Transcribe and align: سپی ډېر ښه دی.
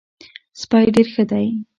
سپی 0.61 0.85
ډېر 0.95 1.07
ښه 1.13 1.23
دی. 1.31 1.47